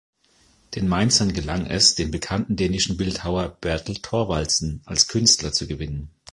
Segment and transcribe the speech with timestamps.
[0.73, 6.09] Den Mainzern gelang es, den bekannten dänischen Bildhauer Bertel Thorvaldsen als Künstler zu gewinnen.